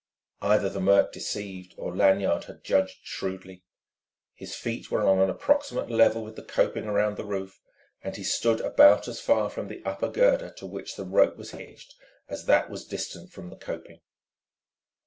[0.41, 3.63] Either the murk deceived or Lanyard had judged shrewdly.
[4.33, 7.61] His feet were on an approximate level with the coping round the roof,
[8.01, 11.51] and he stood about as far from the upper girder to which the rope was
[11.51, 11.93] hitched
[12.27, 13.99] as that was distant from the coping.